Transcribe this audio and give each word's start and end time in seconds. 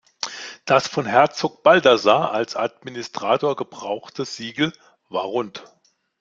Das 0.65 0.87
von 0.87 1.05
Herzog 1.05 1.61
Balthasar 1.61 2.31
als 2.31 2.55
Administrator 2.55 3.55
gebrauchte 3.55 4.25
Siegel 4.25 4.73
war 5.09 5.25
rund. 5.25 5.63